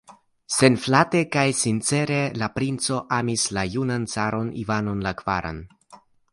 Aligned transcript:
Senflate 0.53 1.21
kaj 1.35 1.43
sincere 1.59 2.17
la 2.43 2.49
princo 2.57 2.99
amis 3.19 3.45
la 3.59 3.67
junan 3.77 4.11
caron 4.17 4.53
Ivanon 4.67 5.07
la 5.09 5.17
kvaran. 5.23 5.65